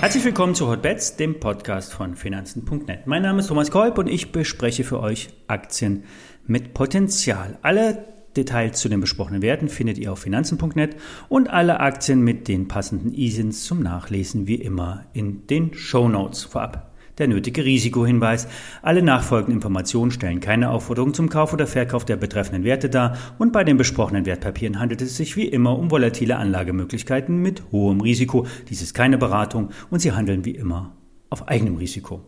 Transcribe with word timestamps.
Herzlich 0.00 0.24
willkommen 0.24 0.54
zu 0.54 0.68
Hotbets, 0.68 1.16
dem 1.16 1.40
Podcast 1.40 1.92
von 1.92 2.14
Finanzen.net. 2.14 3.06
Mein 3.06 3.22
Name 3.22 3.40
ist 3.40 3.48
Thomas 3.48 3.72
Kolb 3.72 3.98
und 3.98 4.06
ich 4.06 4.30
bespreche 4.30 4.84
für 4.84 5.00
euch 5.00 5.30
Aktien 5.48 6.04
mit 6.46 6.74
Potenzial. 6.74 7.58
Alle 7.62 8.04
Details 8.36 8.78
zu 8.78 8.88
den 8.88 9.00
besprochenen 9.00 9.42
Werten 9.42 9.68
findet 9.68 9.98
ihr 9.98 10.12
auf 10.12 10.20
Finanzen.net 10.20 10.96
und 11.28 11.50
alle 11.50 11.80
Aktien 11.80 12.20
mit 12.20 12.46
den 12.46 12.68
passenden 12.68 13.14
ISINs 13.14 13.64
zum 13.64 13.82
Nachlesen 13.82 14.46
wie 14.46 14.54
immer 14.54 15.06
in 15.12 15.48
den 15.48 15.74
Show 15.74 16.08
Notes. 16.08 16.44
Vorab 16.44 16.85
der 17.18 17.28
nötige 17.28 17.64
Risikohinweis. 17.64 18.48
Alle 18.82 19.02
nachfolgenden 19.02 19.56
Informationen 19.56 20.10
stellen 20.10 20.40
keine 20.40 20.70
Aufforderung 20.70 21.14
zum 21.14 21.28
Kauf 21.28 21.52
oder 21.52 21.66
Verkauf 21.66 22.04
der 22.04 22.16
betreffenden 22.16 22.64
Werte 22.64 22.88
dar 22.88 23.16
und 23.38 23.52
bei 23.52 23.64
den 23.64 23.76
besprochenen 23.76 24.26
Wertpapieren 24.26 24.78
handelt 24.78 25.02
es 25.02 25.16
sich 25.16 25.36
wie 25.36 25.46
immer 25.46 25.78
um 25.78 25.90
volatile 25.90 26.36
Anlagemöglichkeiten 26.36 27.40
mit 27.40 27.62
hohem 27.72 28.00
Risiko. 28.00 28.46
Dies 28.68 28.82
ist 28.82 28.94
keine 28.94 29.18
Beratung 29.18 29.70
und 29.90 30.00
sie 30.00 30.12
handeln 30.12 30.44
wie 30.44 30.52
immer 30.52 30.96
auf 31.30 31.48
eigenem 31.48 31.76
Risiko. 31.76 32.22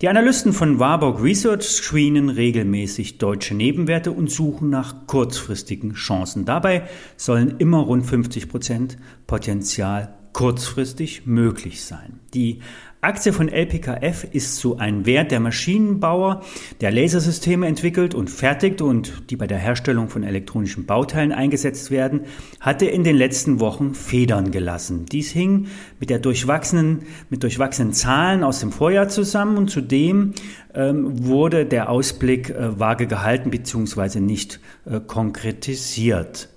Die 0.00 0.08
Analysten 0.08 0.52
von 0.52 0.78
Warburg 0.78 1.22
Research 1.22 1.64
screenen 1.64 2.28
regelmäßig 2.28 3.18
deutsche 3.18 3.54
Nebenwerte 3.54 4.12
und 4.12 4.30
suchen 4.30 4.70
nach 4.70 5.06
kurzfristigen 5.06 5.94
Chancen. 5.94 6.44
Dabei 6.44 6.88
sollen 7.16 7.56
immer 7.58 7.78
rund 7.78 8.06
50 8.06 8.48
Prozent 8.48 8.96
Potenzial 9.26 10.15
kurzfristig 10.36 11.24
möglich 11.24 11.82
sein. 11.82 12.20
Die 12.34 12.58
Aktie 13.00 13.32
von 13.32 13.48
LPKF 13.48 14.24
ist 14.32 14.56
so 14.56 14.76
ein 14.76 15.06
Wert 15.06 15.30
der 15.30 15.40
Maschinenbauer, 15.40 16.42
der 16.82 16.90
Lasersysteme 16.90 17.66
entwickelt 17.66 18.14
und 18.14 18.28
fertigt 18.28 18.82
und 18.82 19.30
die 19.30 19.36
bei 19.36 19.46
der 19.46 19.56
Herstellung 19.56 20.10
von 20.10 20.24
elektronischen 20.24 20.84
Bauteilen 20.84 21.32
eingesetzt 21.32 21.90
werden, 21.90 22.26
hatte 22.60 22.84
in 22.84 23.02
den 23.02 23.16
letzten 23.16 23.60
Wochen 23.60 23.94
Federn 23.94 24.50
gelassen. 24.50 25.06
Dies 25.06 25.30
hing 25.30 25.68
mit 26.00 26.10
der 26.10 26.18
durchwachsenen, 26.18 27.04
mit 27.30 27.42
durchwachsenen 27.42 27.94
Zahlen 27.94 28.44
aus 28.44 28.60
dem 28.60 28.72
Vorjahr 28.72 29.08
zusammen 29.08 29.56
und 29.56 29.70
zudem 29.70 30.34
ähm, 30.74 31.24
wurde 31.24 31.64
der 31.64 31.88
Ausblick 31.88 32.50
äh, 32.50 32.78
vage 32.78 33.06
gehalten 33.06 33.48
bzw. 33.48 34.20
nicht 34.20 34.60
äh, 34.84 35.00
konkretisiert. 35.00 36.50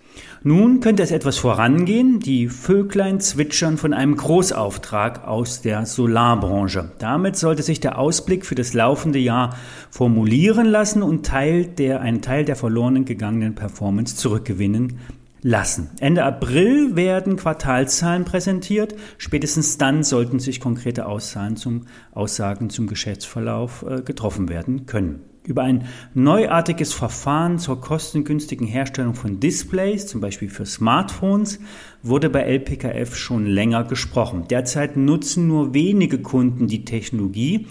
Nun 0.43 0.79
könnte 0.79 1.03
es 1.03 1.11
etwas 1.11 1.37
vorangehen. 1.37 2.19
Die 2.19 2.47
Vöglein 2.47 3.19
zwitschern 3.19 3.77
von 3.77 3.93
einem 3.93 4.15
Großauftrag 4.15 5.27
aus 5.27 5.61
der 5.61 5.85
Solarbranche. 5.85 6.91
Damit 6.99 7.35
sollte 7.35 7.63
sich 7.63 7.79
der 7.79 7.97
Ausblick 7.97 8.45
für 8.45 8.55
das 8.55 8.73
laufende 8.73 9.19
Jahr 9.19 9.55
formulieren 9.89 10.67
lassen 10.67 11.03
und 11.03 11.25
Teil 11.25 11.65
der, 11.65 12.01
einen 12.01 12.21
Teil 12.21 12.45
der 12.45 12.55
verloren 12.55 13.05
gegangenen 13.05 13.55
Performance 13.55 14.15
zurückgewinnen 14.15 14.99
lassen. 15.41 15.89
Ende 15.99 16.23
April 16.23 16.95
werden 16.95 17.37
Quartalzahlen 17.37 18.25
präsentiert. 18.25 18.95
Spätestens 19.17 19.77
dann 19.77 20.03
sollten 20.03 20.39
sich 20.39 20.59
konkrete 20.59 21.05
Aussagen 21.05 21.55
zum, 21.55 21.85
Aussagen 22.11 22.69
zum 22.69 22.87
Geschäftsverlauf 22.87 23.85
äh, 23.87 24.01
getroffen 24.01 24.49
werden 24.49 24.85
können. 24.85 25.21
Über 25.50 25.64
ein 25.64 25.86
neuartiges 26.14 26.94
Verfahren 26.94 27.58
zur 27.58 27.81
kostengünstigen 27.81 28.67
Herstellung 28.67 29.16
von 29.16 29.39
Displays, 29.39 30.05
zum 30.05 30.22
Beispiel 30.22 30.47
für 30.47 30.67
Smartphones, 30.67 31.59
wurde 32.03 32.30
bei 32.30 32.42
LPKF 32.42 33.16
schon 33.16 33.47
länger 33.47 33.83
gesprochen. 33.83 34.45
Derzeit 34.47 34.95
nutzen 34.95 35.47
nur 35.47 35.73
wenige 35.73 36.20
Kunden 36.20 36.67
die 36.67 36.86
Technologie. 36.86 37.66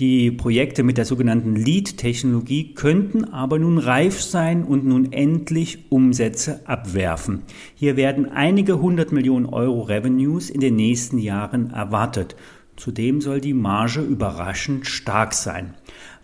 Die 0.00 0.30
Projekte 0.30 0.82
mit 0.82 0.96
der 0.96 1.04
sogenannten 1.04 1.54
Lead-Technologie 1.54 2.72
könnten 2.72 3.24
aber 3.24 3.58
nun 3.58 3.76
reif 3.76 4.22
sein 4.22 4.64
und 4.64 4.86
nun 4.86 5.12
endlich 5.12 5.90
Umsätze 5.90 6.66
abwerfen. 6.66 7.42
Hier 7.74 7.96
werden 7.96 8.24
einige 8.24 8.80
hundert 8.80 9.12
Millionen 9.12 9.44
Euro 9.44 9.82
Revenues 9.82 10.48
in 10.48 10.60
den 10.60 10.76
nächsten 10.76 11.18
Jahren 11.18 11.72
erwartet. 11.74 12.36
Zudem 12.78 13.20
soll 13.20 13.40
die 13.40 13.54
Marge 13.54 14.00
überraschend 14.00 14.86
stark 14.86 15.34
sein. 15.34 15.74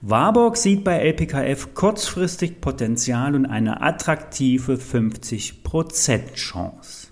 Warburg 0.00 0.56
sieht 0.56 0.84
bei 0.84 0.98
LPKF 0.98 1.75
kurzfristig 1.75 2.60
Potenzial 2.60 3.34
und 3.34 3.44
eine 3.44 3.82
attraktive 3.82 4.75
50% 4.75 6.34
Chance. 6.34 7.09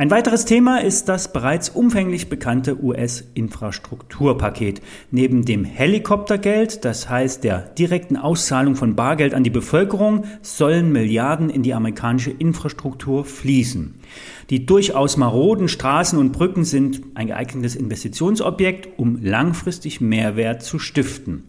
Ein 0.00 0.10
weiteres 0.10 0.46
Thema 0.46 0.78
ist 0.78 1.10
das 1.10 1.30
bereits 1.30 1.68
umfänglich 1.68 2.30
bekannte 2.30 2.82
US-Infrastrukturpaket. 2.82 4.80
Neben 5.10 5.44
dem 5.44 5.66
Helikoptergeld, 5.66 6.86
das 6.86 7.10
heißt 7.10 7.44
der 7.44 7.58
direkten 7.76 8.16
Auszahlung 8.16 8.76
von 8.76 8.96
Bargeld 8.96 9.34
an 9.34 9.44
die 9.44 9.50
Bevölkerung, 9.50 10.24
sollen 10.40 10.90
Milliarden 10.90 11.50
in 11.50 11.62
die 11.62 11.74
amerikanische 11.74 12.30
Infrastruktur 12.30 13.26
fließen. 13.26 13.96
Die 14.48 14.64
durchaus 14.64 15.18
maroden 15.18 15.68
Straßen 15.68 16.18
und 16.18 16.32
Brücken 16.32 16.64
sind 16.64 17.02
ein 17.14 17.26
geeignetes 17.26 17.76
Investitionsobjekt, 17.76 18.98
um 18.98 19.22
langfristig 19.22 20.00
Mehrwert 20.00 20.62
zu 20.62 20.78
stiften. 20.78 21.44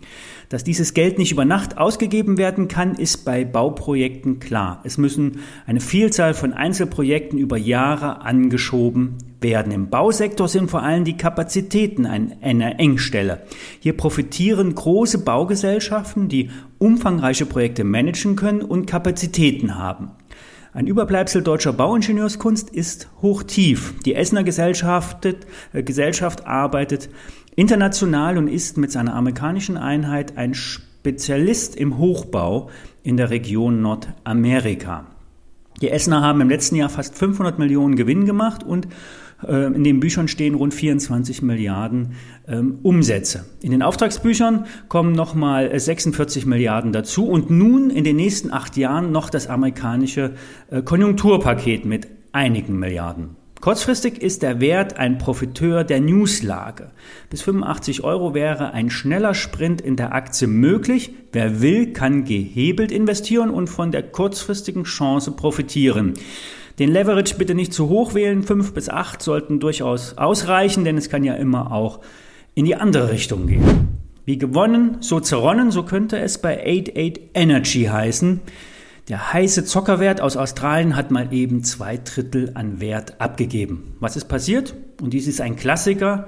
Dass 0.49 0.65
dieses 0.65 0.93
Geld 0.93 1.17
nicht 1.17 1.31
über 1.31 1.45
Nacht 1.45 1.77
ausgegeben 1.77 2.37
werden 2.37 2.67
kann, 2.67 2.95
ist 2.95 3.23
bei 3.23 3.45
Bauprojekten 3.45 4.41
klar. 4.41 4.81
Es 4.83 4.97
müssen 4.97 5.39
eine 5.65 5.79
Vielzahl 5.79 6.33
von 6.33 6.51
Einzelprojekten 6.51 7.39
über 7.39 7.55
Jahre 7.55 8.21
angeschoben 8.41 9.17
werden. 9.39 9.71
Im 9.71 9.89
Bausektor 9.89 10.47
sind 10.47 10.69
vor 10.69 10.83
allem 10.83 11.03
die 11.03 11.17
Kapazitäten 11.17 12.05
eine 12.05 12.79
Engstelle. 12.79 13.41
Hier 13.79 13.95
profitieren 13.95 14.73
große 14.73 15.19
Baugesellschaften, 15.19 16.27
die 16.27 16.49
umfangreiche 16.79 17.45
Projekte 17.45 17.83
managen 17.83 18.35
können 18.35 18.61
und 18.61 18.85
Kapazitäten 18.85 19.77
haben. 19.77 20.11
Ein 20.73 20.87
Überbleibsel 20.87 21.41
deutscher 21.41 21.73
Bauingenieurskunst 21.73 22.69
ist 22.69 23.09
hochtief. 23.21 23.93
Die 24.05 24.15
Essener 24.15 24.43
Gesellschaft, 24.43 25.25
äh, 25.25 25.83
Gesellschaft 25.83 26.47
arbeitet 26.47 27.09
international 27.55 28.37
und 28.37 28.47
ist 28.47 28.77
mit 28.77 28.91
seiner 28.91 29.13
amerikanischen 29.13 29.75
Einheit 29.75 30.37
ein 30.37 30.53
Spezialist 30.53 31.75
im 31.75 31.97
Hochbau 31.97 32.69
in 33.03 33.17
der 33.17 33.31
Region 33.31 33.81
Nordamerika. 33.81 35.10
Die 35.81 35.89
Essener 35.89 36.21
haben 36.21 36.41
im 36.41 36.49
letzten 36.49 36.75
Jahr 36.75 36.89
fast 36.89 37.15
500 37.15 37.59
Millionen 37.59 37.95
Gewinn 37.95 38.25
gemacht 38.25 38.63
und 38.63 38.87
äh, 39.47 39.65
in 39.65 39.83
den 39.83 39.99
Büchern 39.99 40.27
stehen 40.27 40.55
rund 40.55 40.73
24 40.73 41.41
Milliarden 41.41 42.13
ähm, 42.47 42.79
Umsätze. 42.83 43.45
In 43.61 43.71
den 43.71 43.81
Auftragsbüchern 43.81 44.65
kommen 44.87 45.13
nochmal 45.13 45.77
46 45.77 46.45
Milliarden 46.45 46.91
dazu 46.91 47.27
und 47.27 47.49
nun 47.49 47.89
in 47.89 48.03
den 48.03 48.15
nächsten 48.15 48.51
acht 48.51 48.77
Jahren 48.77 49.11
noch 49.11 49.29
das 49.29 49.47
amerikanische 49.47 50.35
äh, 50.69 50.81
Konjunkturpaket 50.81 51.85
mit 51.85 52.07
einigen 52.31 52.77
Milliarden. 52.77 53.40
Kurzfristig 53.61 54.23
ist 54.23 54.41
der 54.41 54.59
Wert 54.59 54.97
ein 54.97 55.19
Profiteur 55.19 55.83
der 55.83 56.01
Newslage. 56.01 56.89
Bis 57.29 57.43
85 57.43 58.03
Euro 58.03 58.33
wäre 58.33 58.73
ein 58.73 58.89
schneller 58.89 59.35
Sprint 59.35 59.81
in 59.81 59.95
der 59.95 60.15
Aktie 60.15 60.47
möglich. 60.47 61.13
Wer 61.31 61.61
will, 61.61 61.93
kann 61.93 62.25
gehebelt 62.25 62.91
investieren 62.91 63.51
und 63.51 63.67
von 63.67 63.91
der 63.91 64.01
kurzfristigen 64.01 64.85
Chance 64.85 65.33
profitieren. 65.33 66.15
Den 66.79 66.89
Leverage 66.89 67.35
bitte 67.35 67.53
nicht 67.53 67.71
zu 67.71 67.87
hoch 67.87 68.15
wählen. 68.15 68.41
5 68.41 68.73
bis 68.73 68.89
8 68.89 69.21
sollten 69.21 69.59
durchaus 69.59 70.17
ausreichen, 70.17 70.83
denn 70.83 70.97
es 70.97 71.11
kann 71.11 71.23
ja 71.23 71.35
immer 71.35 71.71
auch 71.71 71.99
in 72.55 72.65
die 72.65 72.75
andere 72.75 73.11
Richtung 73.11 73.45
gehen. 73.45 73.89
Wie 74.25 74.39
gewonnen, 74.39 74.97
so 75.01 75.19
zerronnen, 75.19 75.69
so 75.69 75.83
könnte 75.83 76.17
es 76.17 76.39
bei 76.39 76.59
88 76.61 77.29
Energy 77.35 77.83
heißen. 77.83 78.41
Der 79.07 79.33
heiße 79.33 79.65
Zockerwert 79.65 80.21
aus 80.21 80.37
Australien 80.37 80.95
hat 80.95 81.11
mal 81.11 81.33
eben 81.33 81.63
zwei 81.63 81.97
Drittel 81.97 82.51
an 82.53 82.79
Wert 82.79 83.19
abgegeben. 83.19 83.95
Was 83.99 84.15
ist 84.15 84.25
passiert? 84.25 84.75
Und 85.01 85.13
dies 85.13 85.27
ist 85.27 85.41
ein 85.41 85.55
Klassiker. 85.55 86.27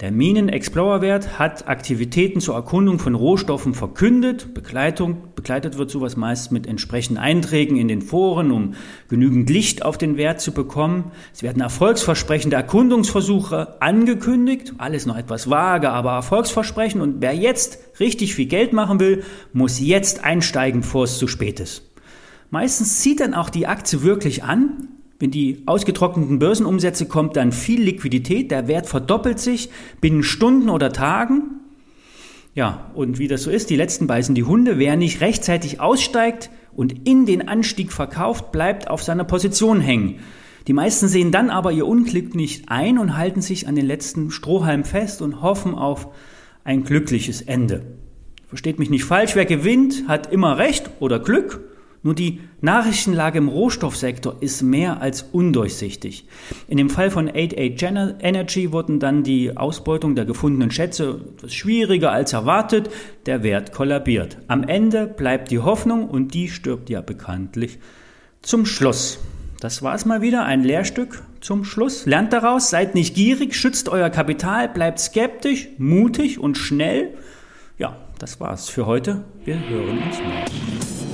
Der 0.00 0.10
Minen-Explorer-Wert 0.10 1.38
hat 1.38 1.68
Aktivitäten 1.68 2.40
zur 2.40 2.54
Erkundung 2.54 2.98
von 2.98 3.14
Rohstoffen 3.14 3.74
verkündet. 3.74 4.54
Begleitung, 4.54 5.18
begleitet 5.36 5.76
wird 5.76 5.90
sowas 5.90 6.16
meist 6.16 6.52
mit 6.52 6.66
entsprechenden 6.66 7.22
Einträgen 7.22 7.76
in 7.76 7.86
den 7.86 8.00
Foren, 8.00 8.50
um 8.50 8.74
genügend 9.08 9.50
Licht 9.50 9.84
auf 9.84 9.98
den 9.98 10.16
Wert 10.16 10.40
zu 10.40 10.52
bekommen. 10.52 11.12
Es 11.34 11.42
werden 11.42 11.60
erfolgsversprechende 11.60 12.56
Erkundungsversuche 12.56 13.82
angekündigt. 13.82 14.72
Alles 14.78 15.04
noch 15.04 15.18
etwas 15.18 15.50
vage, 15.50 15.90
aber 15.90 16.12
erfolgsversprechend. 16.12 17.02
Und 17.02 17.16
wer 17.20 17.34
jetzt 17.34 17.78
richtig 18.00 18.34
viel 18.34 18.46
Geld 18.46 18.72
machen 18.72 19.00
will, 19.00 19.22
muss 19.52 19.80
jetzt 19.80 20.24
einsteigen, 20.24 20.80
bevor 20.80 21.04
es 21.04 21.18
zu 21.18 21.28
spät 21.28 21.60
ist. 21.60 21.89
Meistens 22.50 23.00
zieht 23.00 23.20
dann 23.20 23.34
auch 23.34 23.48
die 23.48 23.66
Aktie 23.66 24.02
wirklich 24.02 24.42
an. 24.42 24.88
Wenn 25.20 25.30
die 25.30 25.62
ausgetrockneten 25.66 26.38
Börsenumsätze 26.38 27.06
kommt, 27.06 27.36
dann 27.36 27.52
viel 27.52 27.82
Liquidität, 27.82 28.50
der 28.50 28.68
Wert 28.68 28.86
verdoppelt 28.86 29.38
sich 29.38 29.70
binnen 30.00 30.22
Stunden 30.22 30.68
oder 30.68 30.92
Tagen. 30.92 31.60
Ja, 32.54 32.90
und 32.94 33.18
wie 33.18 33.28
das 33.28 33.44
so 33.44 33.50
ist, 33.50 33.70
die 33.70 33.76
letzten 33.76 34.06
beißen 34.06 34.34
die 34.34 34.44
Hunde. 34.44 34.78
Wer 34.78 34.96
nicht 34.96 35.20
rechtzeitig 35.20 35.78
aussteigt 35.78 36.50
und 36.74 37.06
in 37.06 37.26
den 37.26 37.46
Anstieg 37.46 37.92
verkauft, 37.92 38.50
bleibt 38.50 38.90
auf 38.90 39.02
seiner 39.02 39.24
Position 39.24 39.80
hängen. 39.80 40.16
Die 40.66 40.72
meisten 40.72 41.06
sehen 41.06 41.30
dann 41.30 41.50
aber 41.50 41.70
ihr 41.70 41.86
Unglück 41.86 42.34
nicht 42.34 42.68
ein 42.68 42.98
und 42.98 43.16
halten 43.16 43.40
sich 43.40 43.68
an 43.68 43.76
den 43.76 43.86
letzten 43.86 44.30
Strohhalm 44.30 44.84
fest 44.84 45.22
und 45.22 45.42
hoffen 45.42 45.74
auf 45.74 46.08
ein 46.64 46.82
glückliches 46.82 47.42
Ende. 47.42 47.82
Versteht 48.48 48.78
mich 48.78 48.90
nicht 48.90 49.04
falsch, 49.04 49.36
wer 49.36 49.46
gewinnt, 49.46 50.08
hat 50.08 50.32
immer 50.32 50.58
Recht 50.58 50.90
oder 50.98 51.20
Glück. 51.20 51.69
Nur 52.02 52.14
die 52.14 52.40
Nachrichtenlage 52.62 53.38
im 53.38 53.48
Rohstoffsektor 53.48 54.36
ist 54.40 54.62
mehr 54.62 55.02
als 55.02 55.22
undurchsichtig. 55.32 56.26
In 56.66 56.78
dem 56.78 56.88
Fall 56.88 57.10
von 57.10 57.28
88 57.28 58.16
Energy 58.20 58.72
wurden 58.72 59.00
dann 59.00 59.22
die 59.22 59.56
Ausbeutung 59.56 60.14
der 60.14 60.24
gefundenen 60.24 60.70
Schätze 60.70 61.20
etwas 61.36 61.52
schwieriger 61.52 62.10
als 62.10 62.32
erwartet, 62.32 62.88
der 63.26 63.42
Wert 63.42 63.72
kollabiert. 63.72 64.38
Am 64.48 64.62
Ende 64.62 65.06
bleibt 65.06 65.50
die 65.50 65.58
Hoffnung 65.58 66.08
und 66.08 66.32
die 66.32 66.48
stirbt 66.48 66.88
ja 66.88 67.02
bekanntlich 67.02 67.78
zum 68.40 68.64
Schluss. 68.64 69.18
Das 69.60 69.82
war 69.82 69.94
es 69.94 70.06
mal 70.06 70.22
wieder, 70.22 70.46
ein 70.46 70.64
Lehrstück 70.64 71.22
zum 71.42 71.64
Schluss. 71.64 72.06
Lernt 72.06 72.32
daraus, 72.32 72.70
seid 72.70 72.94
nicht 72.94 73.14
gierig, 73.14 73.54
schützt 73.54 73.90
euer 73.90 74.08
Kapital, 74.08 74.70
bleibt 74.70 75.00
skeptisch, 75.00 75.68
mutig 75.76 76.38
und 76.38 76.56
schnell. 76.56 77.14
Ja, 77.76 77.96
das 78.18 78.40
war's 78.40 78.70
für 78.70 78.86
heute. 78.86 79.24
Wir 79.44 79.58
hören 79.68 79.98
uns 79.98 80.18
morgen. 80.18 81.09